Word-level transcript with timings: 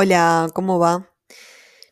Hola, 0.00 0.48
¿cómo 0.54 0.78
va? 0.78 1.12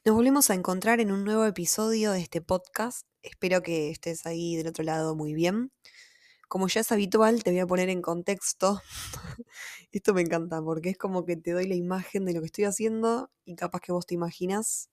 Nos 0.05 0.15
volvemos 0.15 0.49
a 0.51 0.55
encontrar 0.55 1.01
en 1.01 1.11
un 1.11 1.25
nuevo 1.25 1.45
episodio 1.45 2.13
de 2.13 2.21
este 2.21 2.41
podcast. 2.41 3.05
Espero 3.21 3.65
que 3.65 3.91
estés 3.91 4.27
ahí 4.27 4.55
del 4.55 4.69
otro 4.69 4.85
lado 4.85 5.17
muy 5.17 5.35
bien. 5.35 5.73
Como 6.47 6.69
ya 6.69 6.83
es 6.83 6.93
habitual, 6.93 7.43
te 7.43 7.51
voy 7.51 7.59
a 7.59 7.67
poner 7.67 7.89
en 7.89 8.03
contexto. 8.03 8.81
Esto 9.91 10.15
me 10.15 10.21
encanta 10.21 10.63
porque 10.63 10.91
es 10.91 10.97
como 10.97 11.25
que 11.25 11.37
te 11.37 11.51
doy 11.51 11.67
la 11.67 11.75
imagen 11.75 12.25
de 12.27 12.35
lo 12.35 12.39
que 12.43 12.47
estoy 12.47 12.63
haciendo 12.63 13.29
y 13.45 13.57
capaz 13.57 13.81
que 13.81 13.91
vos 13.91 14.07
te 14.07 14.15
imaginas 14.15 14.89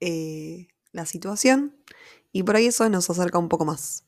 eh, 0.00 0.68
la 0.92 1.06
situación 1.06 1.82
y 2.30 2.42
por 2.42 2.56
ahí 2.56 2.66
eso 2.66 2.86
nos 2.90 3.08
acerca 3.08 3.38
un 3.38 3.48
poco 3.48 3.64
más. 3.64 4.04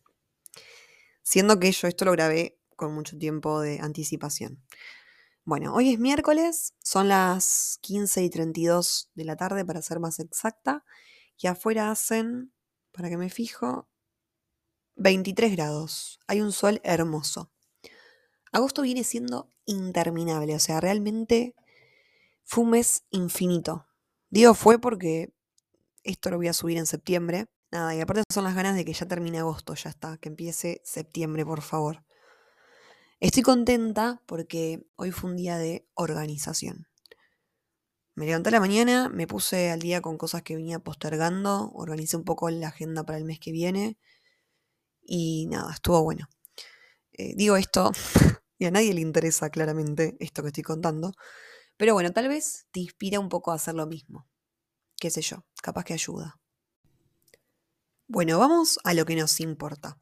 Siendo 1.23 1.59
que 1.59 1.73
yo 1.73 1.89
esto 1.89 2.05
lo 2.05 2.13
grabé 2.13 2.59
con 2.77 2.93
mucho 2.93 3.17
tiempo 3.17 3.63
de 3.63 3.81
anticipación. 3.81 4.63
Bueno, 5.47 5.73
hoy 5.75 5.93
es 5.93 6.01
miércoles, 6.01 6.75
son 6.83 7.07
las 7.07 7.79
15 7.83 8.21
y 8.25 8.31
32 8.31 9.11
de 9.15 9.25
la 9.25 9.37
tarde 9.37 9.65
para 9.65 9.81
ser 9.81 10.01
más 10.01 10.19
exacta, 10.19 10.85
y 11.39 11.47
afuera 11.47 11.93
hacen, 11.93 12.53
para 12.91 13.09
que 13.09 13.17
me 13.17 13.31
fijo, 13.31 13.89
23 14.97 15.53
grados. 15.53 16.19
Hay 16.27 16.41
un 16.41 16.51
sol 16.51 16.81
hermoso. 16.83 17.53
Agosto 18.51 18.83
viene 18.83 19.05
siendo 19.05 19.49
interminable, 19.67 20.53
o 20.57 20.59
sea, 20.59 20.81
realmente 20.81 21.55
fue 22.43 22.65
un 22.65 22.71
mes 22.71 23.05
infinito. 23.11 23.87
Digo 24.31 24.53
fue 24.53 24.81
porque 24.81 25.33
esto 26.03 26.31
lo 26.31 26.39
voy 26.39 26.49
a 26.49 26.55
subir 26.55 26.77
en 26.77 26.87
septiembre. 26.87 27.47
Nada, 27.71 27.95
y 27.95 28.01
aparte 28.01 28.25
son 28.35 28.43
las 28.43 28.57
ganas 28.57 28.75
de 28.75 28.85
que 28.85 28.95
ya 28.95 29.07
termine 29.07 29.39
agosto, 29.39 29.75
ya 29.75 29.91
está, 29.91 30.19
que 30.19 30.29
empiece 30.29 30.81
septiembre, 30.85 31.47
por 31.47 31.63
favor. 31.63 32.05
Estoy 33.19 33.43
contenta 33.43 34.23
porque 34.27 34.87
hoy 34.97 35.11
fue 35.11 35.31
un 35.31 35.37
día 35.37 35.57
de 35.57 35.89
organización. 35.95 36.87
Me 38.15 38.27
levanté 38.27 38.51
a 38.51 38.53
la 38.53 38.61
mañana, 38.61 39.09
me 39.09 39.27
puse 39.27 39.71
al 39.71 39.81
día 39.81 40.03
con 40.03 40.19
cosas 40.19 40.43
que 40.43 40.55
venía 40.55 40.81
postergando, 40.81 41.71
organicé 41.73 42.19
un 42.19 42.25
poco 42.25 42.51
la 42.51 42.69
agenda 42.69 43.05
para 43.05 43.17
el 43.17 43.25
mes 43.25 43.39
que 43.41 43.53
viene 43.53 43.97
y 45.03 45.47
nada, 45.47 45.73
estuvo 45.73 46.03
bueno. 46.03 46.29
Eh, 47.13 47.35
digo 47.37 47.57
esto, 47.57 47.93
y 48.59 48.67
a 48.67 48.71
nadie 48.71 48.93
le 48.93 49.01
interesa 49.01 49.49
claramente 49.49 50.17
esto 50.21 50.43
que 50.43 50.49
estoy 50.49 50.65
contando, 50.65 51.13
pero 51.79 51.95
bueno, 51.95 52.13
tal 52.13 52.29
vez 52.29 52.67
te 52.71 52.81
inspira 52.81 53.19
un 53.19 53.31
poco 53.31 53.51
a 53.51 53.55
hacer 53.55 53.75
lo 53.75 53.87
mismo. 53.87 54.29
Qué 54.99 55.11
sé 55.11 55.23
yo, 55.23 55.47
capaz 55.63 55.85
que 55.85 55.95
ayuda. 55.95 56.39
Bueno, 58.09 58.39
vamos 58.39 58.79
a 58.85 58.93
lo 58.93 59.07
que 59.07 59.17
nos 59.17 59.41
importa. 59.41 59.99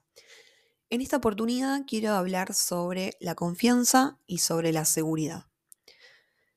En 0.95 1.01
esta 1.01 1.17
oportunidad 1.17 1.81
quiero 1.89 2.13
hablar 2.13 2.55
sobre 2.55 3.17
la 3.19 3.35
confianza 3.35 4.21
y 4.29 4.39
sobre 4.39 4.71
la 4.71 4.85
seguridad. 4.85 5.47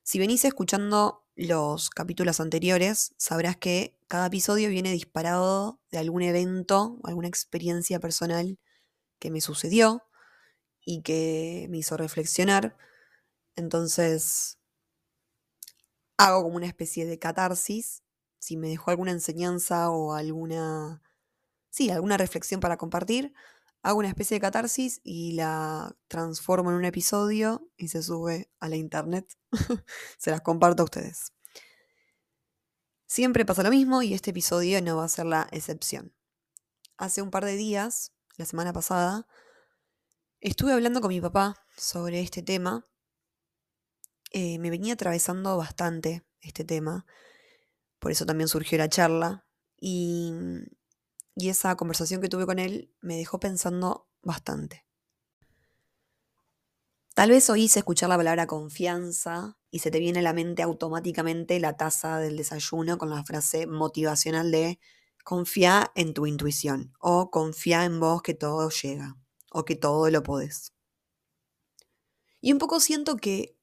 Si 0.04 0.20
venís 0.20 0.44
escuchando 0.44 1.26
los 1.34 1.90
capítulos 1.90 2.38
anteriores, 2.38 3.16
sabrás 3.16 3.56
que 3.56 3.98
cada 4.06 4.26
episodio 4.26 4.68
viene 4.68 4.92
disparado 4.92 5.80
de 5.90 5.98
algún 5.98 6.22
evento, 6.22 7.00
alguna 7.02 7.26
experiencia 7.26 7.98
personal 7.98 8.60
que 9.18 9.32
me 9.32 9.40
sucedió 9.40 10.04
y 10.84 11.02
que 11.02 11.66
me 11.68 11.78
hizo 11.78 11.96
reflexionar. 11.96 12.76
Entonces, 13.56 14.60
hago 16.16 16.44
como 16.44 16.54
una 16.54 16.68
especie 16.68 17.06
de 17.06 17.18
catarsis. 17.18 18.04
Si 18.38 18.56
me 18.56 18.68
dejó 18.68 18.92
alguna 18.92 19.10
enseñanza 19.10 19.90
o 19.90 20.14
alguna, 20.14 21.02
sí, 21.70 21.90
alguna 21.90 22.16
reflexión 22.16 22.60
para 22.60 22.76
compartir, 22.76 23.34
hago 23.82 23.98
una 23.98 24.08
especie 24.08 24.36
de 24.36 24.40
catarsis 24.40 25.00
y 25.04 25.32
la 25.32 25.96
transformo 26.08 26.70
en 26.70 26.76
un 26.76 26.84
episodio 26.84 27.68
y 27.76 27.88
se 27.88 28.02
sube 28.02 28.50
a 28.60 28.68
la 28.68 28.76
internet. 28.76 29.36
se 30.18 30.30
las 30.30 30.40
comparto 30.40 30.82
a 30.82 30.84
ustedes. 30.84 31.32
Siempre 33.06 33.46
pasa 33.46 33.62
lo 33.62 33.70
mismo 33.70 34.02
y 34.02 34.12
este 34.12 34.30
episodio 34.30 34.82
no 34.82 34.96
va 34.98 35.04
a 35.04 35.08
ser 35.08 35.26
la 35.26 35.48
excepción. 35.50 36.14
Hace 36.98 37.22
un 37.22 37.30
par 37.30 37.44
de 37.44 37.56
días, 37.56 38.12
la 38.36 38.44
semana 38.44 38.72
pasada, 38.72 39.26
estuve 40.40 40.72
hablando 40.72 41.00
con 41.00 41.08
mi 41.08 41.20
papá 41.20 41.56
sobre 41.76 42.20
este 42.20 42.42
tema. 42.42 42.86
Eh, 44.32 44.58
me 44.58 44.68
venía 44.68 44.94
atravesando 44.94 45.56
bastante 45.56 46.26
este 46.40 46.64
tema, 46.64 47.06
por 47.98 48.12
eso 48.12 48.26
también 48.26 48.48
surgió 48.48 48.76
la 48.76 48.88
charla. 48.88 49.46
Y 49.80 50.32
y 51.38 51.50
esa 51.50 51.76
conversación 51.76 52.20
que 52.20 52.28
tuve 52.28 52.46
con 52.46 52.58
él 52.58 52.92
me 53.00 53.16
dejó 53.16 53.38
pensando 53.38 54.08
bastante. 54.22 54.84
Tal 57.14 57.30
vez 57.30 57.48
oís 57.48 57.76
escuchar 57.76 58.08
la 58.08 58.16
palabra 58.16 58.48
confianza 58.48 59.56
y 59.70 59.78
se 59.78 59.92
te 59.92 60.00
viene 60.00 60.18
a 60.18 60.22
la 60.22 60.32
mente 60.32 60.62
automáticamente 60.62 61.60
la 61.60 61.76
taza 61.76 62.18
del 62.18 62.36
desayuno 62.36 62.98
con 62.98 63.10
la 63.10 63.22
frase 63.22 63.68
motivacional 63.68 64.50
de 64.50 64.80
confía 65.22 65.92
en 65.94 66.12
tu 66.12 66.26
intuición 66.26 66.92
o 66.98 67.30
confía 67.30 67.84
en 67.84 68.00
vos 68.00 68.20
que 68.22 68.34
todo 68.34 68.68
llega 68.70 69.16
o 69.52 69.64
que 69.64 69.76
todo 69.76 70.10
lo 70.10 70.24
podés. 70.24 70.72
Y 72.40 72.52
un 72.52 72.58
poco 72.58 72.80
siento 72.80 73.16
que 73.16 73.56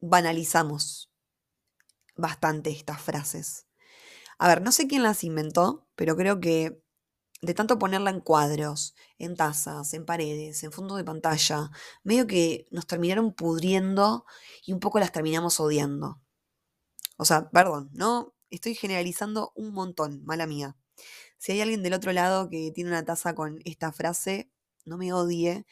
banalizamos 0.00 1.12
bastante 2.16 2.70
estas 2.70 3.00
frases. 3.00 3.66
A 4.38 4.48
ver, 4.48 4.62
no 4.62 4.72
sé 4.72 4.88
quién 4.88 5.04
las 5.04 5.22
inventó, 5.22 5.86
pero 5.94 6.16
creo 6.16 6.40
que 6.40 6.83
de 7.44 7.54
tanto 7.54 7.78
ponerla 7.78 8.10
en 8.10 8.20
cuadros, 8.20 8.94
en 9.18 9.36
tazas, 9.36 9.94
en 9.94 10.04
paredes, 10.04 10.62
en 10.64 10.72
fondo 10.72 10.96
de 10.96 11.04
pantalla, 11.04 11.70
medio 12.02 12.26
que 12.26 12.66
nos 12.70 12.86
terminaron 12.86 13.32
pudriendo 13.32 14.24
y 14.64 14.72
un 14.72 14.80
poco 14.80 14.98
las 14.98 15.12
terminamos 15.12 15.60
odiando. 15.60 16.20
O 17.16 17.24
sea, 17.24 17.50
perdón, 17.50 17.90
¿no? 17.92 18.34
Estoy 18.50 18.74
generalizando 18.74 19.52
un 19.54 19.72
montón, 19.72 20.24
mala 20.24 20.46
mía. 20.46 20.76
Si 21.38 21.52
hay 21.52 21.60
alguien 21.60 21.82
del 21.82 21.94
otro 21.94 22.12
lado 22.12 22.48
que 22.48 22.70
tiene 22.74 22.90
una 22.90 23.04
taza 23.04 23.34
con 23.34 23.60
esta 23.64 23.92
frase, 23.92 24.50
no 24.84 24.96
me 24.96 25.12
odie. 25.12 25.66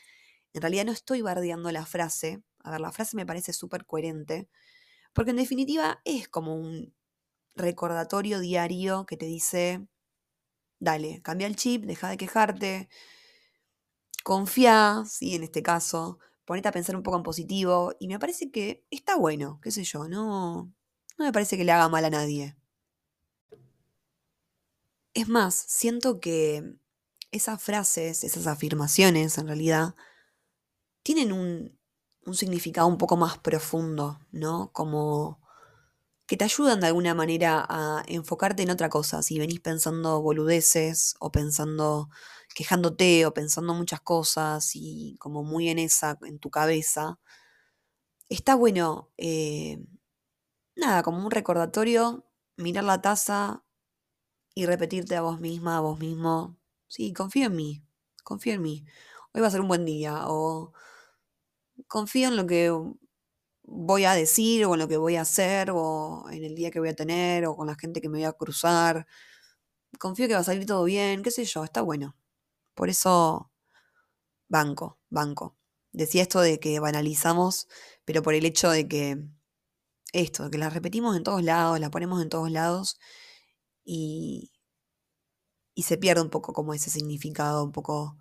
En 0.53 0.63
realidad 0.63 0.85
no 0.85 0.93
estoy 0.93 1.23
bardeando 1.23 1.71
la 1.73 1.87
frase. 1.87 2.43
A 2.61 2.71
ver, 2.71 2.81
la 2.81 2.93
frase 2.93 3.17
me 3.17 3.27
parece 3.27 3.53
súper 3.53 3.87
coherente. 3.87 4.49
Porque 5.13 5.31
en 5.31 5.37
definitiva 5.37 6.01
es 6.05 6.29
como 6.29 6.57
un 6.57 6.95
recordatorio 7.55 8.41
diario 8.41 9.07
que 9.07 9.17
te 9.17 9.27
dice, 9.27 9.87
dale, 10.83 11.23
cambia 11.23 11.47
el 11.47 11.55
chip, 11.57 11.85
deja 11.85 12.09
de 12.11 12.17
quejarte, 12.17 12.89
confía, 14.25 15.05
sí, 15.09 15.35
en 15.37 15.45
este 15.45 15.63
caso, 15.63 16.19
ponete 16.45 16.69
a 16.69 16.73
pensar 16.73 16.97
un 16.97 17.05
poco 17.05 17.17
en 17.17 17.23
positivo 17.23 17.95
y 18.01 18.09
me 18.09 18.19
parece 18.19 18.51
que 18.51 18.85
está 18.91 19.17
bueno, 19.17 19.61
qué 19.63 19.71
sé 19.71 19.85
yo, 19.85 20.09
no, 20.09 20.73
no 21.19 21.25
me 21.25 21.33
parece 21.33 21.57
que 21.57 21.65
le 21.65 21.71
haga 21.73 21.89
mal 21.89 22.05
a 22.05 22.11
nadie. 22.11 22.57
Es 25.15 25.29
más, 25.29 25.55
siento 25.55 26.19
que 26.19 26.75
esas 27.31 27.63
frases, 27.63 28.25
esas 28.25 28.49
afirmaciones 28.49 29.39
en 29.39 29.47
realidad, 29.47 29.95
tienen 31.05 31.33
un, 31.33 31.79
un 32.27 32.35
significado 32.35 32.89
un 32.89 32.99
poco 32.99 33.17
más 33.17 33.39
profundo, 33.39 34.19
¿no? 34.33 34.73
Como 34.73 35.42
que 36.33 36.39
te 36.39 36.45
ayudan 36.45 36.81
de 36.81 36.87
alguna 36.87 37.15
manera 37.15 37.63
a 37.69 38.03
enfocarte 38.07 38.63
en 38.63 38.71
otra 38.71 38.89
cosa. 38.89 39.23
Si 39.23 39.39
venís 39.39 39.61
pensando 39.61 40.23
boludeces 40.23 41.15
o 41.21 41.31
pensando, 41.31 42.09
quejándote 42.55 43.27
o 43.27 43.35
pensando 43.35 43.75
muchas 43.75 44.01
cosas 44.01 44.71
y 44.75 45.19
como 45.19 45.43
muy 45.45 45.69
en 45.69 45.79
esa, 45.79 46.19
en 46.23 46.39
tu 46.39 46.49
cabeza, 46.49 47.19
está 48.31 48.55
bueno, 48.55 49.11
eh, 49.19 49.85
nada, 50.75 51.03
como 51.03 51.23
un 51.23 51.31
recordatorio, 51.31 52.25
mirar 52.57 52.85
la 52.85 53.03
taza 53.03 53.63
y 54.55 54.65
repetirte 54.65 55.17
a 55.17 55.21
vos 55.21 55.39
misma, 55.39 55.77
a 55.77 55.81
vos 55.81 55.99
mismo, 55.99 56.57
sí, 56.89 57.13
confío 57.13 57.49
en 57.49 57.57
mí, 57.57 57.85
confío 58.25 58.55
en 58.55 58.63
mí. 58.63 58.87
Hoy 59.35 59.43
va 59.43 59.49
a 59.49 59.51
ser 59.51 59.61
un 59.61 59.69
buen 59.69 59.85
día 59.85 60.23
o 60.29 60.73
confío 61.89 62.29
en 62.29 62.37
lo 62.37 62.47
que 62.47 62.73
voy 63.65 64.05
a 64.05 64.15
decir 64.15 64.65
o 64.67 64.75
en 64.75 64.81
lo 64.81 64.89
que 64.89 64.97
voy 64.97 65.17
a 65.17 65.23
hacer 65.23 65.71
o 65.73 66.25
en 66.31 66.45
el 66.45 66.55
día 66.55 66.71
que 66.71 66.81
voy 66.81 66.91
a 66.91 66.97
tener 66.97 67.47
o 67.47 67.57
con 67.57 67.67
la 67.67 67.77
gente 67.77 68.01
que 68.01 68.09
me 68.09 68.19
voy 68.19 68.25
a 68.25 68.33
cruzar. 68.33 69.07
Confío 69.99 70.29
que 70.29 70.35
va 70.35 70.41
a 70.41 70.45
salir 70.45 70.67
todo 70.67 70.85
bien, 70.85 71.23
qué 71.23 71.31
sé 71.31 71.45
yo, 71.45 71.65
está 71.65 71.83
bueno. 71.83 72.17
Por 72.75 72.89
eso, 72.91 73.51
banco, 74.49 74.99
banco. 75.11 75.57
Decía 75.93 76.23
esto 76.23 76.41
de 76.41 76.59
que 76.61 76.81
banalizamos, 76.81 77.69
pero 78.05 78.23
por 78.23 78.35
el 78.35 78.47
hecho 78.47 78.71
de 78.71 78.89
que 78.89 79.19
esto, 80.13 80.51
que 80.51 80.59
la 80.59 80.71
repetimos 80.71 81.17
en 81.17 81.25
todos 81.25 81.43
lados, 81.43 81.81
la 81.81 81.91
ponemos 81.91 82.23
en 82.23 82.29
todos 82.31 82.51
lados 82.51 82.99
y, 83.85 84.53
y 85.75 85.85
se 85.85 85.99
pierde 85.99 86.23
un 86.23 86.31
poco 86.31 86.53
como 86.53 86.75
ese 86.75 86.91
significado, 86.91 87.65
un 87.65 87.73
poco 87.73 88.19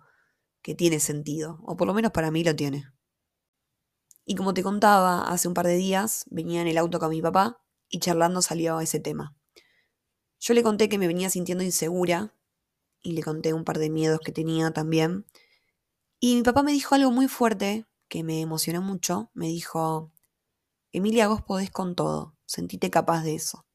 que 0.62 0.74
tiene 0.74 1.00
sentido, 1.00 1.60
o 1.64 1.76
por 1.76 1.86
lo 1.88 1.94
menos 1.94 2.12
para 2.12 2.30
mí 2.30 2.44
lo 2.44 2.54
tiene. 2.56 2.86
Y 4.24 4.34
como 4.34 4.54
te 4.54 4.62
contaba, 4.62 5.24
hace 5.24 5.48
un 5.48 5.54
par 5.54 5.66
de 5.66 5.76
días 5.76 6.24
venía 6.30 6.60
en 6.60 6.68
el 6.68 6.78
auto 6.78 6.98
con 6.98 7.10
mi 7.10 7.20
papá 7.20 7.60
y 7.88 7.98
charlando 7.98 8.40
salió 8.42 8.80
ese 8.80 9.00
tema. 9.00 9.36
Yo 10.38 10.54
le 10.54 10.62
conté 10.62 10.88
que 10.88 10.98
me 10.98 11.06
venía 11.06 11.30
sintiendo 11.30 11.64
insegura 11.64 12.34
y 13.00 13.12
le 13.12 13.22
conté 13.22 13.52
un 13.52 13.64
par 13.64 13.78
de 13.78 13.90
miedos 13.90 14.20
que 14.20 14.32
tenía 14.32 14.72
también. 14.72 15.26
Y 16.20 16.36
mi 16.36 16.42
papá 16.42 16.62
me 16.62 16.72
dijo 16.72 16.94
algo 16.94 17.10
muy 17.10 17.28
fuerte 17.28 17.86
que 18.08 18.22
me 18.22 18.40
emocionó 18.40 18.80
mucho. 18.80 19.30
Me 19.34 19.46
dijo, 19.46 20.12
Emilia, 20.92 21.28
vos 21.28 21.42
podés 21.42 21.70
con 21.70 21.94
todo. 21.94 22.36
sentite 22.46 22.90
capaz 22.90 23.22
de 23.22 23.34
eso. 23.34 23.66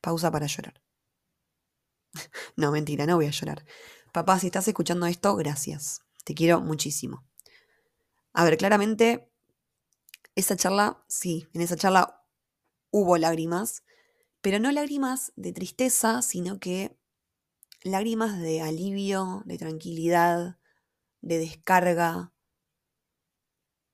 Pausa 0.00 0.30
para 0.30 0.46
llorar. 0.46 0.82
no, 2.56 2.70
mentira, 2.70 3.06
no 3.06 3.16
voy 3.16 3.26
a 3.26 3.30
llorar. 3.30 3.64
Papá, 4.12 4.38
si 4.38 4.46
estás 4.46 4.68
escuchando 4.68 5.06
esto, 5.06 5.34
gracias. 5.36 6.02
Te 6.24 6.34
quiero 6.34 6.60
muchísimo. 6.60 7.24
A 8.32 8.44
ver, 8.44 8.56
claramente, 8.56 9.30
esa 10.34 10.56
charla, 10.56 11.04
sí, 11.08 11.48
en 11.52 11.60
esa 11.60 11.76
charla 11.76 12.24
hubo 12.90 13.18
lágrimas, 13.18 13.84
pero 14.40 14.58
no 14.58 14.70
lágrimas 14.72 15.32
de 15.36 15.52
tristeza, 15.52 16.22
sino 16.22 16.60
que 16.60 16.96
lágrimas 17.82 18.40
de 18.40 18.60
alivio, 18.60 19.42
de 19.46 19.58
tranquilidad, 19.58 20.58
de 21.20 21.38
descarga. 21.38 22.32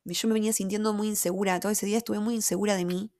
Yo 0.04 0.28
me 0.28 0.34
venía 0.34 0.52
sintiendo 0.52 0.92
muy 0.92 1.08
insegura, 1.08 1.60
todo 1.60 1.72
ese 1.72 1.86
día 1.86 1.98
estuve 1.98 2.20
muy 2.20 2.34
insegura 2.34 2.74
de 2.74 2.84
mí. 2.84 3.12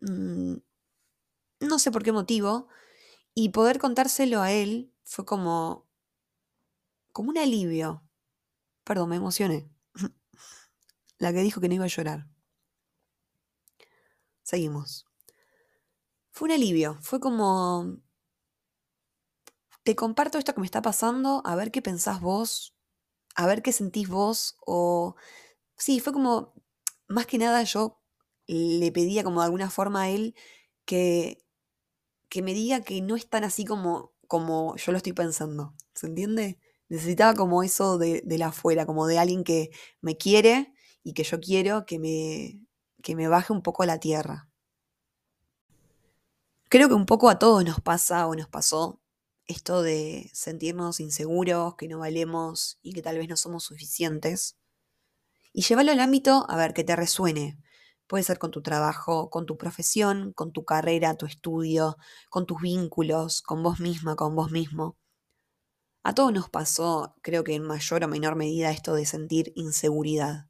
Mm, 0.00 0.56
no 1.60 1.78
sé 1.78 1.90
por 1.90 2.02
qué 2.02 2.12
motivo. 2.12 2.68
Y 3.34 3.50
poder 3.50 3.78
contárselo 3.78 4.42
a 4.42 4.52
él 4.52 4.92
fue 5.04 5.24
como, 5.24 5.88
como 7.12 7.30
un 7.30 7.38
alivio. 7.38 8.02
Perdón, 8.84 9.10
me 9.10 9.16
emocioné. 9.16 9.70
La 11.20 11.32
que 11.32 11.42
dijo 11.42 11.60
que 11.60 11.68
no 11.68 11.74
iba 11.74 11.84
a 11.84 11.88
llorar. 11.88 12.26
Seguimos. 14.42 15.06
Fue 16.32 16.46
un 16.46 16.52
alivio, 16.52 16.98
fue 17.02 17.20
como, 17.20 18.00
te 19.82 19.94
comparto 19.96 20.38
esto 20.38 20.54
que 20.54 20.60
me 20.60 20.66
está 20.66 20.82
pasando, 20.82 21.42
a 21.44 21.56
ver 21.56 21.70
qué 21.70 21.82
pensás 21.82 22.20
vos, 22.20 22.74
a 23.34 23.46
ver 23.46 23.62
qué 23.62 23.72
sentís 23.72 24.08
vos, 24.08 24.56
o 24.66 25.16
sí, 25.76 26.00
fue 26.00 26.12
como, 26.12 26.54
más 27.08 27.26
que 27.26 27.38
nada 27.38 27.62
yo 27.64 28.00
le 28.46 28.92
pedía 28.92 29.24
como 29.24 29.40
de 29.40 29.46
alguna 29.46 29.70
forma 29.70 30.02
a 30.02 30.10
él 30.10 30.34
que, 30.84 31.44
que 32.28 32.42
me 32.42 32.54
diga 32.54 32.82
que 32.82 33.02
no 33.02 33.16
es 33.16 33.28
tan 33.28 33.44
así 33.44 33.64
como, 33.64 34.14
como 34.28 34.76
yo 34.76 34.92
lo 34.92 34.98
estoy 34.98 35.12
pensando, 35.12 35.74
¿se 35.94 36.06
entiende? 36.06 36.58
Necesitaba 36.88 37.34
como 37.34 37.62
eso 37.62 37.98
de, 37.98 38.22
de 38.24 38.38
la 38.38 38.48
afuera, 38.48 38.86
como 38.86 39.06
de 39.06 39.18
alguien 39.18 39.44
que 39.44 39.70
me 40.00 40.16
quiere 40.16 40.72
y 41.02 41.14
que 41.14 41.24
yo 41.24 41.40
quiero 41.40 41.86
que 41.86 41.98
me, 41.98 42.60
que 43.02 43.16
me 43.16 43.28
baje 43.28 43.52
un 43.52 43.62
poco 43.62 43.82
a 43.82 43.86
la 43.86 44.00
tierra. 44.00 44.48
Creo 46.68 46.88
que 46.88 46.94
un 46.94 47.06
poco 47.06 47.28
a 47.28 47.38
todos 47.38 47.64
nos 47.64 47.80
pasa 47.80 48.26
o 48.26 48.34
nos 48.34 48.48
pasó 48.48 49.00
esto 49.50 49.82
de 49.82 50.30
sentirnos 50.32 51.00
inseguros, 51.00 51.74
que 51.76 51.88
no 51.88 51.98
valemos 51.98 52.78
y 52.82 52.92
que 52.92 53.02
tal 53.02 53.18
vez 53.18 53.28
no 53.28 53.36
somos 53.36 53.64
suficientes. 53.64 54.56
Y 55.52 55.62
llevarlo 55.62 55.92
al 55.92 56.00
ámbito, 56.00 56.46
a 56.48 56.56
ver, 56.56 56.72
que 56.74 56.84
te 56.84 56.94
resuene. 56.94 57.58
Puede 58.06 58.22
ser 58.24 58.38
con 58.38 58.50
tu 58.52 58.62
trabajo, 58.62 59.30
con 59.30 59.46
tu 59.46 59.56
profesión, 59.56 60.32
con 60.32 60.52
tu 60.52 60.64
carrera, 60.64 61.16
tu 61.16 61.26
estudio, 61.26 61.96
con 62.28 62.46
tus 62.46 62.60
vínculos, 62.60 63.42
con 63.42 63.62
vos 63.62 63.80
misma, 63.80 64.16
con 64.16 64.36
vos 64.36 64.50
mismo. 64.52 64.96
A 66.02 66.14
todos 66.14 66.32
nos 66.32 66.48
pasó, 66.48 67.16
creo 67.22 67.44
que 67.44 67.54
en 67.54 67.62
mayor 67.62 68.04
o 68.04 68.08
menor 68.08 68.36
medida, 68.36 68.70
esto 68.70 68.94
de 68.94 69.06
sentir 69.06 69.52
inseguridad. 69.54 70.49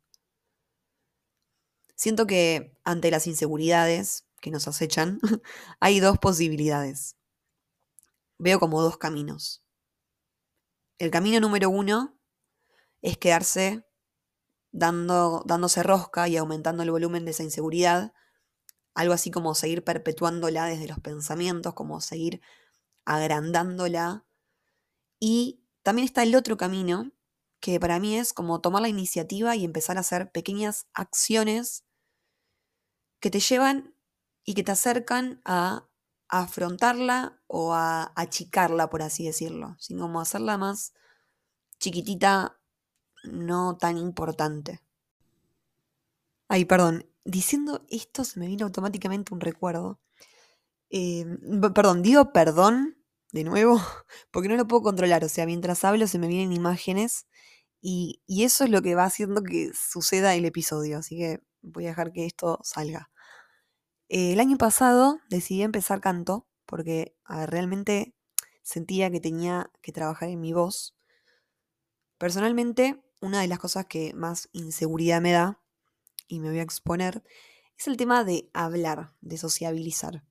Siento 2.00 2.26
que 2.26 2.74
ante 2.82 3.10
las 3.10 3.26
inseguridades 3.26 4.24
que 4.40 4.50
nos 4.50 4.66
acechan, 4.66 5.20
hay 5.80 6.00
dos 6.00 6.16
posibilidades. 6.16 7.18
Veo 8.38 8.58
como 8.58 8.80
dos 8.80 8.96
caminos. 8.96 9.62
El 10.96 11.10
camino 11.10 11.40
número 11.40 11.68
uno 11.68 12.18
es 13.02 13.18
quedarse 13.18 13.84
dando, 14.72 15.42
dándose 15.44 15.82
rosca 15.82 16.26
y 16.26 16.38
aumentando 16.38 16.82
el 16.82 16.90
volumen 16.90 17.26
de 17.26 17.32
esa 17.32 17.42
inseguridad, 17.42 18.14
algo 18.94 19.12
así 19.12 19.30
como 19.30 19.54
seguir 19.54 19.84
perpetuándola 19.84 20.64
desde 20.64 20.88
los 20.88 21.00
pensamientos, 21.00 21.74
como 21.74 22.00
seguir 22.00 22.40
agrandándola. 23.04 24.24
Y 25.18 25.66
también 25.82 26.06
está 26.06 26.22
el 26.22 26.34
otro 26.34 26.56
camino, 26.56 27.12
que 27.60 27.78
para 27.78 28.00
mí 28.00 28.16
es 28.16 28.32
como 28.32 28.62
tomar 28.62 28.80
la 28.80 28.88
iniciativa 28.88 29.54
y 29.54 29.66
empezar 29.66 29.98
a 29.98 30.00
hacer 30.00 30.32
pequeñas 30.32 30.86
acciones 30.94 31.84
que 33.20 33.30
te 33.30 33.40
llevan 33.40 33.94
y 34.44 34.54
que 34.54 34.64
te 34.64 34.72
acercan 34.72 35.40
a, 35.44 35.86
afrontarla 36.32 37.42
o 37.48 37.74
a 37.74 38.12
achicarla, 38.14 38.88
por 38.88 39.02
así 39.02 39.26
decirlo, 39.26 39.74
sino 39.80 40.02
como 40.02 40.20
hacerla 40.20 40.56
más 40.58 40.94
chiquitita, 41.80 42.60
no 43.24 43.76
tan 43.76 43.98
importante. 43.98 44.80
Ay, 46.48 46.66
perdón, 46.66 47.04
diciendo 47.24 47.84
esto 47.90 48.22
se 48.22 48.38
me 48.38 48.46
vino 48.46 48.64
automáticamente 48.66 49.34
un 49.34 49.40
recuerdo. 49.40 50.00
Eh, 50.90 51.24
perdón, 51.74 52.02
digo 52.02 52.32
perdón 52.32 52.96
de 53.32 53.44
nuevo, 53.44 53.80
porque 54.30 54.48
no 54.48 54.56
lo 54.56 54.68
puedo 54.68 54.82
controlar. 54.82 55.24
O 55.24 55.28
sea, 55.28 55.46
mientras 55.46 55.84
hablo 55.84 56.06
se 56.06 56.18
me 56.20 56.28
vienen 56.28 56.52
imágenes 56.52 57.26
y, 57.80 58.22
eso 58.28 58.64
es 58.64 58.70
lo 58.70 58.82
que 58.82 58.94
va 58.94 59.04
haciendo 59.04 59.42
que 59.42 59.72
suceda 59.74 60.34
el 60.34 60.44
episodio. 60.44 60.98
Así 60.98 61.16
que 61.16 61.40
voy 61.62 61.86
a 61.86 61.90
dejar 61.90 62.12
que 62.12 62.26
esto 62.26 62.58
salga. 62.62 63.10
El 64.08 64.40
año 64.40 64.58
pasado 64.58 65.20
decidí 65.30 65.62
empezar 65.62 66.00
canto 66.00 66.46
porque 66.66 67.16
realmente 67.26 68.14
sentía 68.62 69.10
que 69.10 69.20
tenía 69.20 69.70
que 69.82 69.92
trabajar 69.92 70.28
en 70.28 70.40
mi 70.40 70.52
voz. 70.52 70.96
Personalmente, 72.18 73.02
una 73.20 73.40
de 73.40 73.48
las 73.48 73.58
cosas 73.58 73.86
que 73.86 74.12
más 74.14 74.48
inseguridad 74.52 75.20
me 75.20 75.32
da, 75.32 75.60
y 76.28 76.38
me 76.40 76.48
voy 76.48 76.60
a 76.60 76.62
exponer, 76.62 77.24
es 77.76 77.88
el 77.88 77.96
tema 77.96 78.24
de 78.24 78.50
hablar, 78.52 79.14
de 79.20 79.36
sociabilizar. 79.36 80.24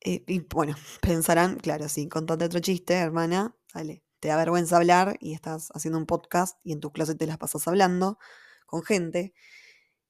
Eh, 0.00 0.24
y 0.26 0.40
bueno, 0.40 0.74
pensarán, 1.00 1.56
claro, 1.58 1.88
sí, 1.88 2.08
contate 2.08 2.44
otro 2.44 2.60
chiste, 2.60 2.94
hermana, 2.94 3.56
dale, 3.72 4.04
te 4.20 4.28
da 4.28 4.36
vergüenza 4.36 4.76
hablar 4.76 5.16
y 5.20 5.34
estás 5.34 5.70
haciendo 5.74 5.98
un 5.98 6.06
podcast 6.06 6.58
y 6.62 6.72
en 6.72 6.80
tu 6.80 6.92
clase 6.92 7.14
te 7.14 7.26
las 7.26 7.38
pasas 7.38 7.66
hablando 7.66 8.18
con 8.66 8.82
gente. 8.82 9.34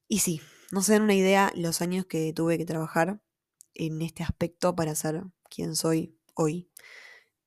Y 0.09 0.19
sí, 0.19 0.43
no 0.73 0.83
se 0.83 0.93
dan 0.93 1.03
una 1.03 1.15
idea 1.15 1.53
los 1.55 1.81
años 1.81 2.07
que 2.07 2.33
tuve 2.33 2.59
que 2.59 2.67
trabajar 2.67 3.21
en 3.75 4.03
este 4.03 4.23
aspecto 4.23 4.75
para 4.75 4.95
ser 4.95 5.23
quien 5.49 5.77
soy 5.77 6.19
hoy. 6.35 6.71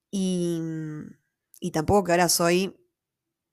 Y, 0.10 0.62
y 1.60 1.72
tampoco 1.72 2.06
que 2.06 2.12
ahora 2.14 2.30
soy 2.30 2.80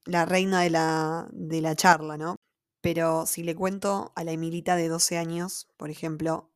la 0.05 0.25
reina 0.25 0.63
de 0.63 0.71
la, 0.71 1.29
de 1.33 1.61
la 1.61 1.75
charla, 1.77 2.17
¿no? 2.17 2.37
Pero 2.81 3.27
si 3.27 3.43
le 3.43 3.55
cuento 3.55 4.13
a 4.17 4.25
la 4.25 4.33
Emilita 4.33 4.77
de 4.77 4.89
12 4.89 5.19
años, 5.19 5.69
por 5.77 5.91
ejemplo, 5.91 6.51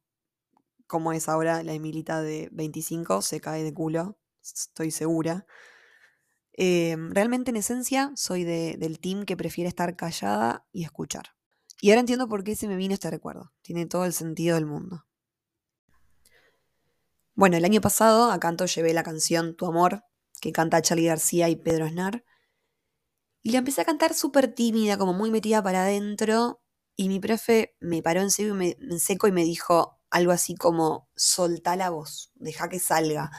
cómo 0.86 1.12
es 1.12 1.28
ahora 1.28 1.62
la 1.62 1.72
Emilita 1.72 2.22
de 2.22 2.48
25, 2.52 3.22
se 3.22 3.40
cae 3.40 3.62
de 3.62 3.74
culo, 3.74 4.18
estoy 4.42 4.90
segura. 4.90 5.46
Em, 6.56 7.10
realmente 7.10 7.50
en 7.50 7.56
esencia 7.56 8.12
soy 8.14 8.44
del 8.44 9.00
team 9.00 9.24
que 9.24 9.36
prefiere 9.36 9.68
estar 9.68 9.96
callada 9.96 10.64
y 10.72 10.84
escuchar. 10.84 11.34
Y 11.80 11.90
ahora 11.90 12.00
entiendo 12.00 12.28
por 12.28 12.44
qué 12.44 12.54
se 12.54 12.68
me 12.68 12.76
vino 12.76 12.94
este 12.94 13.10
recuerdo. 13.10 13.52
Tiene 13.62 13.86
todo 13.86 14.04
el 14.04 14.12
sentido 14.12 14.54
del 14.54 14.64
mundo. 14.64 15.04
Bueno, 17.34 17.56
el 17.56 17.64
año 17.64 17.80
pasado 17.80 18.30
a 18.30 18.38
canto 18.38 18.66
llevé 18.66 18.94
la 18.94 19.02
canción 19.02 19.56
Tu 19.56 19.66
Amor, 19.66 20.04
que 20.40 20.52
canta 20.52 20.80
Charlie 20.80 21.06
García 21.06 21.48
y 21.48 21.56
Pedro 21.56 21.88
Snar. 21.88 22.24
Y 23.42 23.50
la 23.50 23.58
empecé 23.58 23.80
a 23.80 23.84
cantar 23.84 24.14
súper 24.14 24.54
tímida, 24.54 24.96
como 24.96 25.12
muy 25.12 25.32
metida 25.32 25.60
para 25.60 25.82
adentro. 25.82 26.62
Y 26.96 27.08
mi 27.08 27.18
profe 27.18 27.76
me 27.80 28.00
paró 28.02 28.22
en 28.22 28.30
seco, 28.30 28.54
y 28.54 28.76
me, 28.78 28.98
seco 29.00 29.26
y 29.26 29.32
me 29.32 29.42
dijo 29.42 29.98
algo 30.10 30.30
así 30.30 30.54
como, 30.54 31.08
soltá 31.16 31.74
la 31.74 31.90
voz, 31.90 32.30
deja 32.36 32.68
que 32.68 32.78
salga. 32.78 33.32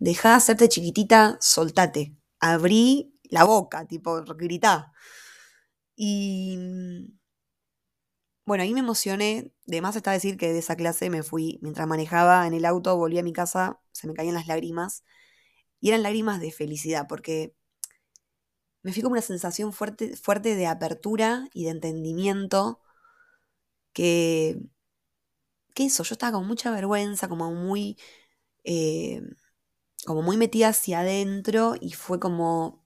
Deja 0.00 0.30
de 0.30 0.34
hacerte 0.34 0.68
chiquitita, 0.68 1.38
soltate. 1.40 2.17
Abrí 2.40 3.14
la 3.24 3.44
boca, 3.44 3.86
tipo, 3.86 4.22
gritá. 4.36 4.92
Y 5.96 6.56
bueno, 8.46 8.62
ahí 8.62 8.72
me 8.72 8.80
emocioné. 8.80 9.52
De 9.66 9.82
más 9.82 9.94
está 9.96 10.12
decir 10.12 10.36
que 10.38 10.52
de 10.52 10.58
esa 10.60 10.76
clase 10.76 11.10
me 11.10 11.22
fui. 11.22 11.58
Mientras 11.62 11.86
manejaba 11.86 12.46
en 12.46 12.54
el 12.54 12.64
auto, 12.64 12.96
volví 12.96 13.18
a 13.18 13.22
mi 13.22 13.32
casa, 13.32 13.80
se 13.92 14.06
me 14.06 14.14
caían 14.14 14.34
las 14.34 14.46
lágrimas. 14.46 15.04
Y 15.80 15.90
eran 15.90 16.02
lágrimas 16.02 16.40
de 16.40 16.52
felicidad, 16.52 17.06
porque 17.08 17.54
me 18.82 18.92
fui 18.92 19.02
como 19.02 19.12
una 19.12 19.22
sensación 19.22 19.72
fuerte, 19.72 20.16
fuerte 20.16 20.54
de 20.56 20.66
apertura 20.66 21.48
y 21.52 21.64
de 21.64 21.70
entendimiento. 21.70 22.80
Que, 23.92 24.58
que 25.74 25.84
eso, 25.86 26.02
yo 26.02 26.14
estaba 26.14 26.32
con 26.32 26.46
mucha 26.46 26.70
vergüenza, 26.70 27.28
como 27.28 27.52
muy. 27.52 27.98
Eh, 28.64 29.22
como 30.06 30.22
muy 30.22 30.36
metida 30.36 30.68
hacia 30.68 31.00
adentro 31.00 31.74
y 31.80 31.92
fue 31.92 32.18
como. 32.20 32.84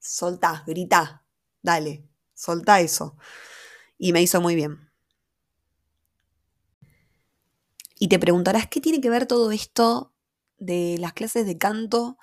Soltá, 0.00 0.64
gritá, 0.66 1.24
dale, 1.62 2.08
soltá 2.34 2.80
eso 2.80 3.16
y 3.98 4.12
me 4.12 4.22
hizo 4.22 4.40
muy 4.40 4.54
bien. 4.54 4.90
Y 8.00 8.08
te 8.08 8.18
preguntarás, 8.18 8.66
¿qué 8.66 8.80
tiene 8.80 9.00
que 9.00 9.10
ver 9.10 9.26
todo 9.26 9.52
esto 9.52 10.12
de 10.58 10.96
las 10.98 11.12
clases 11.12 11.46
de 11.46 11.58
canto 11.58 12.18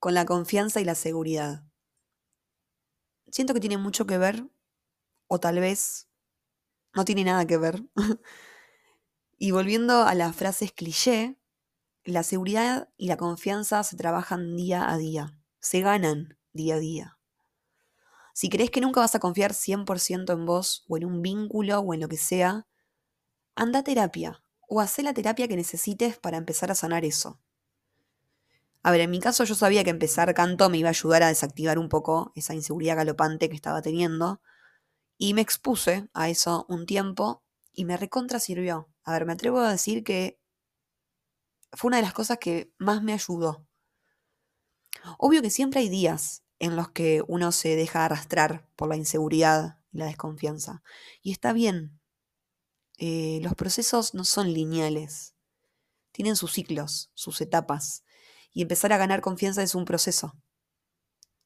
con 0.00 0.14
la 0.14 0.26
confianza 0.26 0.80
y 0.80 0.84
la 0.84 0.94
seguridad? 0.94 1.64
Siento 3.30 3.54
que 3.54 3.60
tiene 3.60 3.78
mucho 3.78 4.06
que 4.06 4.18
ver, 4.18 4.46
o 5.28 5.40
tal 5.40 5.60
vez 5.60 6.08
no 6.94 7.04
tiene 7.04 7.24
nada 7.24 7.46
que 7.46 7.58
ver, 7.58 7.82
Y 9.38 9.50
volviendo 9.52 10.02
a 10.02 10.14
las 10.14 10.34
frases 10.34 10.72
cliché, 10.72 11.36
la 12.04 12.22
seguridad 12.22 12.88
y 12.96 13.08
la 13.08 13.16
confianza 13.16 13.82
se 13.82 13.96
trabajan 13.96 14.56
día 14.56 14.90
a 14.90 14.96
día, 14.96 15.38
se 15.60 15.80
ganan 15.80 16.38
día 16.52 16.76
a 16.76 16.78
día. 16.78 17.18
Si 18.34 18.48
crees 18.48 18.70
que 18.70 18.80
nunca 18.80 19.00
vas 19.00 19.14
a 19.14 19.20
confiar 19.20 19.52
100% 19.52 20.32
en 20.32 20.44
vos 20.44 20.84
o 20.88 20.96
en 20.96 21.04
un 21.04 21.22
vínculo 21.22 21.78
o 21.78 21.94
en 21.94 22.00
lo 22.00 22.08
que 22.08 22.16
sea, 22.16 22.66
anda 23.54 23.78
a 23.80 23.84
terapia 23.84 24.42
o 24.68 24.80
haz 24.80 24.98
la 24.98 25.14
terapia 25.14 25.48
que 25.48 25.56
necesites 25.56 26.18
para 26.18 26.36
empezar 26.36 26.70
a 26.70 26.74
sanar 26.74 27.04
eso. 27.04 27.40
A 28.82 28.90
ver, 28.90 29.00
en 29.00 29.10
mi 29.10 29.18
caso 29.18 29.44
yo 29.44 29.54
sabía 29.54 29.82
que 29.82 29.90
empezar 29.90 30.34
canto 30.34 30.68
me 30.68 30.78
iba 30.78 30.88
a 30.88 30.90
ayudar 30.90 31.22
a 31.22 31.28
desactivar 31.28 31.78
un 31.78 31.88
poco 31.88 32.32
esa 32.34 32.54
inseguridad 32.54 32.96
galopante 32.96 33.48
que 33.48 33.56
estaba 33.56 33.80
teniendo 33.80 34.42
y 35.16 35.32
me 35.32 35.40
expuse 35.40 36.08
a 36.12 36.28
eso 36.28 36.66
un 36.68 36.84
tiempo 36.84 37.42
y 37.72 37.84
me 37.86 37.96
recontra 37.96 38.40
sirvió. 38.40 38.88
A 39.04 39.12
ver, 39.12 39.24
me 39.24 39.32
atrevo 39.32 39.60
a 39.60 39.70
decir 39.70 40.04
que 40.04 40.38
fue 41.74 41.88
una 41.88 41.98
de 41.98 42.02
las 42.02 42.14
cosas 42.14 42.38
que 42.38 42.72
más 42.78 43.02
me 43.02 43.12
ayudó. 43.12 43.66
Obvio 45.18 45.42
que 45.42 45.50
siempre 45.50 45.80
hay 45.80 45.88
días 45.88 46.42
en 46.58 46.76
los 46.76 46.90
que 46.90 47.22
uno 47.26 47.52
se 47.52 47.76
deja 47.76 48.04
arrastrar 48.04 48.68
por 48.76 48.88
la 48.88 48.96
inseguridad 48.96 49.78
y 49.92 49.98
la 49.98 50.06
desconfianza. 50.06 50.82
Y 51.22 51.32
está 51.32 51.52
bien. 51.52 52.00
Eh, 52.96 53.40
los 53.42 53.54
procesos 53.54 54.14
no 54.14 54.24
son 54.24 54.52
lineales. 54.52 55.34
Tienen 56.12 56.36
sus 56.36 56.52
ciclos, 56.52 57.10
sus 57.14 57.40
etapas. 57.40 58.04
Y 58.52 58.62
empezar 58.62 58.92
a 58.92 58.98
ganar 58.98 59.20
confianza 59.20 59.62
es 59.62 59.74
un 59.74 59.84
proceso. 59.84 60.34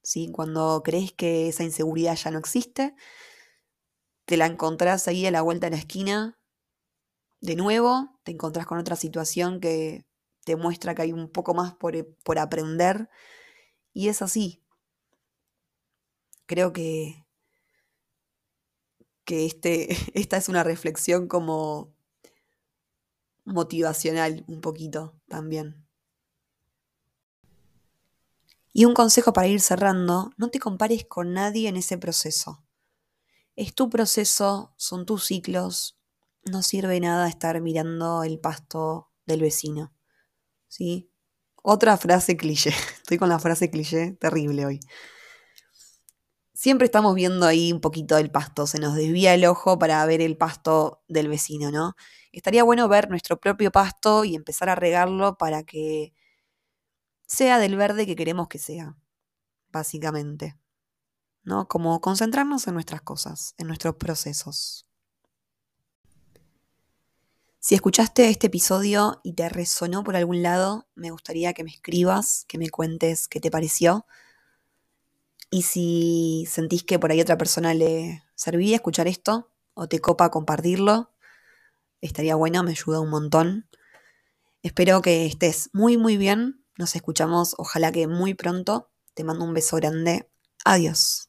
¿Sí? 0.02 0.30
Cuando 0.30 0.82
crees 0.84 1.12
que 1.12 1.48
esa 1.48 1.64
inseguridad 1.64 2.16
ya 2.16 2.30
no 2.30 2.38
existe, 2.38 2.94
te 4.24 4.36
la 4.36 4.46
encontrás 4.46 5.08
ahí 5.08 5.26
a 5.26 5.30
la 5.30 5.42
vuelta 5.42 5.66
de 5.66 5.70
la 5.70 5.78
esquina. 5.78 6.38
De 7.40 7.56
nuevo, 7.56 8.20
te 8.24 8.32
encontrás 8.32 8.66
con 8.66 8.78
otra 8.78 8.94
situación 8.94 9.60
que 9.60 10.07
te 10.48 10.56
muestra 10.56 10.94
que 10.94 11.02
hay 11.02 11.12
un 11.12 11.28
poco 11.28 11.52
más 11.52 11.74
por, 11.74 11.94
por 12.24 12.38
aprender. 12.38 13.10
Y 13.92 14.08
es 14.08 14.22
así. 14.22 14.64
Creo 16.46 16.72
que, 16.72 17.26
que 19.26 19.44
este, 19.44 19.88
esta 20.18 20.38
es 20.38 20.48
una 20.48 20.64
reflexión 20.64 21.28
como 21.28 21.94
motivacional 23.44 24.46
un 24.48 24.62
poquito 24.62 25.20
también. 25.28 25.86
Y 28.72 28.86
un 28.86 28.94
consejo 28.94 29.34
para 29.34 29.48
ir 29.48 29.60
cerrando, 29.60 30.30
no 30.38 30.48
te 30.48 30.60
compares 30.60 31.04
con 31.04 31.34
nadie 31.34 31.68
en 31.68 31.76
ese 31.76 31.98
proceso. 31.98 32.64
Es 33.54 33.74
tu 33.74 33.90
proceso, 33.90 34.72
son 34.78 35.04
tus 35.04 35.26
ciclos. 35.26 35.98
No 36.50 36.62
sirve 36.62 37.00
nada 37.00 37.28
estar 37.28 37.60
mirando 37.60 38.22
el 38.22 38.40
pasto 38.40 39.10
del 39.26 39.42
vecino. 39.42 39.92
¿Sí? 40.68 41.10
Otra 41.62 41.96
frase 41.96 42.36
cliché. 42.36 42.70
Estoy 42.96 43.18
con 43.18 43.28
la 43.28 43.38
frase 43.38 43.70
cliché 43.70 44.12
terrible 44.12 44.66
hoy. 44.66 44.80
Siempre 46.54 46.86
estamos 46.86 47.14
viendo 47.14 47.46
ahí 47.46 47.72
un 47.72 47.80
poquito 47.80 48.18
el 48.18 48.30
pasto, 48.32 48.66
se 48.66 48.80
nos 48.80 48.94
desvía 48.96 49.32
el 49.34 49.44
ojo 49.44 49.78
para 49.78 50.04
ver 50.06 50.20
el 50.20 50.36
pasto 50.36 51.04
del 51.08 51.28
vecino, 51.28 51.70
¿no? 51.70 51.94
Estaría 52.32 52.64
bueno 52.64 52.88
ver 52.88 53.08
nuestro 53.10 53.38
propio 53.38 53.70
pasto 53.70 54.24
y 54.24 54.34
empezar 54.34 54.68
a 54.68 54.74
regarlo 54.74 55.38
para 55.38 55.62
que 55.62 56.12
sea 57.26 57.58
del 57.58 57.76
verde 57.76 58.06
que 58.06 58.16
queremos 58.16 58.48
que 58.48 58.58
sea, 58.58 58.96
básicamente. 59.70 60.58
¿no? 61.48 61.68
Como 61.68 62.00
concentrarnos 62.00 62.66
en 62.68 62.74
nuestras 62.74 63.02
cosas, 63.02 63.54
en 63.58 63.68
nuestros 63.68 63.96
procesos. 63.96 64.87
Si 67.60 67.74
escuchaste 67.74 68.28
este 68.28 68.46
episodio 68.46 69.20
y 69.24 69.32
te 69.32 69.48
resonó 69.48 70.04
por 70.04 70.14
algún 70.14 70.42
lado, 70.42 70.86
me 70.94 71.10
gustaría 71.10 71.52
que 71.54 71.64
me 71.64 71.70
escribas, 71.70 72.44
que 72.46 72.56
me 72.56 72.70
cuentes 72.70 73.26
qué 73.26 73.40
te 73.40 73.50
pareció. 73.50 74.06
Y 75.50 75.62
si 75.62 76.46
sentís 76.48 76.84
que 76.84 77.00
por 77.00 77.10
ahí 77.10 77.20
otra 77.20 77.36
persona 77.36 77.74
le 77.74 78.22
servía 78.36 78.76
escuchar 78.76 79.08
esto 79.08 79.50
o 79.74 79.88
te 79.88 79.98
copa 79.98 80.30
compartirlo, 80.30 81.10
estaría 82.00 82.36
bueno, 82.36 82.62
me 82.62 82.70
ayuda 82.70 83.00
un 83.00 83.10
montón. 83.10 83.68
Espero 84.62 85.02
que 85.02 85.26
estés 85.26 85.70
muy, 85.72 85.96
muy 85.96 86.16
bien. 86.16 86.64
Nos 86.78 86.94
escuchamos, 86.94 87.56
ojalá 87.58 87.90
que 87.90 88.06
muy 88.06 88.34
pronto. 88.34 88.90
Te 89.14 89.24
mando 89.24 89.44
un 89.44 89.54
beso 89.54 89.76
grande. 89.76 90.30
Adiós. 90.64 91.27